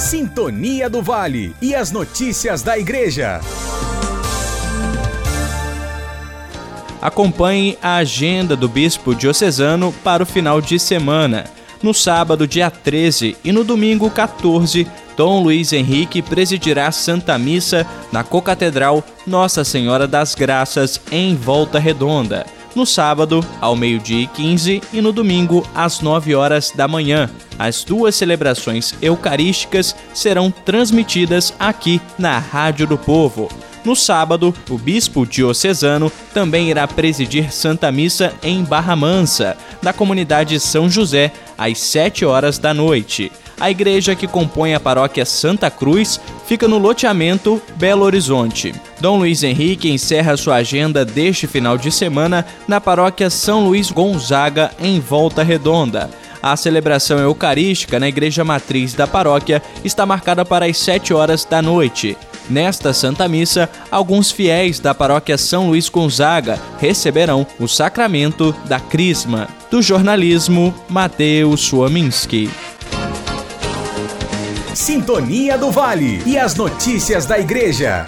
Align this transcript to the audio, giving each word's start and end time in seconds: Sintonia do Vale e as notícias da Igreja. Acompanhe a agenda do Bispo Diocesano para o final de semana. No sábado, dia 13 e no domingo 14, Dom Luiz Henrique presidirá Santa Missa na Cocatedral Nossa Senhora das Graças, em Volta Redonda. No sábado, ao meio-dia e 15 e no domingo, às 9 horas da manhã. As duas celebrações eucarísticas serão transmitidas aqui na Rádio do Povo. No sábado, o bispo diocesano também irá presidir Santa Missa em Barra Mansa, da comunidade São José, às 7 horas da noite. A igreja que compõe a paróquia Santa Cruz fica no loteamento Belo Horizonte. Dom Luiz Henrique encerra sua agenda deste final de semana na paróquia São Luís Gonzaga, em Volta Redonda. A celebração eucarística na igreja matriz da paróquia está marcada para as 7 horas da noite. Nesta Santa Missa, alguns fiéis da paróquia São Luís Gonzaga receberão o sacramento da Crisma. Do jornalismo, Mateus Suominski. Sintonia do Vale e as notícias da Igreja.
Sintonia 0.00 0.88
do 0.88 1.02
Vale 1.02 1.54
e 1.60 1.74
as 1.74 1.92
notícias 1.92 2.62
da 2.62 2.78
Igreja. 2.78 3.38
Acompanhe 7.02 7.76
a 7.82 7.96
agenda 7.96 8.56
do 8.56 8.66
Bispo 8.66 9.14
Diocesano 9.14 9.92
para 10.02 10.22
o 10.22 10.26
final 10.26 10.62
de 10.62 10.78
semana. 10.78 11.44
No 11.82 11.92
sábado, 11.92 12.46
dia 12.46 12.70
13 12.70 13.36
e 13.44 13.52
no 13.52 13.62
domingo 13.62 14.10
14, 14.10 14.88
Dom 15.18 15.42
Luiz 15.42 15.70
Henrique 15.70 16.22
presidirá 16.22 16.90
Santa 16.90 17.36
Missa 17.36 17.86
na 18.10 18.24
Cocatedral 18.24 19.04
Nossa 19.26 19.64
Senhora 19.64 20.08
das 20.08 20.34
Graças, 20.34 20.98
em 21.12 21.36
Volta 21.36 21.78
Redonda. 21.78 22.46
No 22.74 22.86
sábado, 22.86 23.44
ao 23.60 23.74
meio-dia 23.74 24.22
e 24.22 24.26
15 24.26 24.82
e 24.92 25.00
no 25.00 25.12
domingo, 25.12 25.66
às 25.74 26.00
9 26.00 26.34
horas 26.34 26.72
da 26.74 26.86
manhã. 26.86 27.28
As 27.58 27.84
duas 27.84 28.14
celebrações 28.14 28.94
eucarísticas 29.02 29.94
serão 30.14 30.50
transmitidas 30.50 31.52
aqui 31.58 32.00
na 32.18 32.38
Rádio 32.38 32.86
do 32.86 32.96
Povo. 32.96 33.48
No 33.84 33.96
sábado, 33.96 34.54
o 34.68 34.76
bispo 34.76 35.26
diocesano 35.26 36.12
também 36.34 36.68
irá 36.70 36.86
presidir 36.86 37.52
Santa 37.52 37.90
Missa 37.90 38.32
em 38.42 38.62
Barra 38.62 38.94
Mansa, 38.94 39.56
da 39.82 39.92
comunidade 39.92 40.60
São 40.60 40.88
José, 40.88 41.32
às 41.56 41.78
7 41.78 42.24
horas 42.24 42.58
da 42.58 42.74
noite. 42.74 43.32
A 43.58 43.70
igreja 43.70 44.14
que 44.14 44.26
compõe 44.26 44.74
a 44.74 44.80
paróquia 44.80 45.24
Santa 45.24 45.70
Cruz 45.70 46.20
fica 46.46 46.68
no 46.68 46.78
loteamento 46.78 47.60
Belo 47.76 48.04
Horizonte. 48.04 48.74
Dom 49.00 49.16
Luiz 49.18 49.42
Henrique 49.42 49.90
encerra 49.90 50.36
sua 50.36 50.56
agenda 50.56 51.04
deste 51.06 51.46
final 51.46 51.78
de 51.78 51.90
semana 51.90 52.44
na 52.68 52.80
paróquia 52.80 53.30
São 53.30 53.64
Luís 53.64 53.90
Gonzaga, 53.90 54.70
em 54.78 55.00
Volta 55.00 55.42
Redonda. 55.42 56.10
A 56.42 56.54
celebração 56.54 57.18
eucarística 57.18 57.98
na 57.98 58.08
igreja 58.08 58.44
matriz 58.44 58.92
da 58.92 59.06
paróquia 59.06 59.62
está 59.82 60.04
marcada 60.04 60.44
para 60.44 60.66
as 60.66 60.78
7 60.78 61.14
horas 61.14 61.44
da 61.44 61.62
noite. 61.62 62.16
Nesta 62.48 62.92
Santa 62.92 63.26
Missa, 63.28 63.70
alguns 63.90 64.30
fiéis 64.30 64.80
da 64.80 64.94
paróquia 64.94 65.38
São 65.38 65.68
Luís 65.68 65.88
Gonzaga 65.88 66.58
receberão 66.78 67.46
o 67.58 67.66
sacramento 67.66 68.54
da 68.66 68.80
Crisma. 68.80 69.48
Do 69.70 69.80
jornalismo, 69.80 70.74
Mateus 70.88 71.60
Suominski. 71.60 72.50
Sintonia 74.74 75.56
do 75.56 75.70
Vale 75.70 76.22
e 76.26 76.38
as 76.38 76.54
notícias 76.54 77.26
da 77.26 77.38
Igreja. 77.38 78.04